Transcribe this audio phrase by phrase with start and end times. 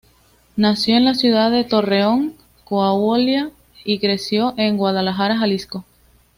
[0.55, 3.51] Nació en la ciudad de Torreón, Coahuila
[3.85, 5.85] y creció en Guadalajara, Jalisco.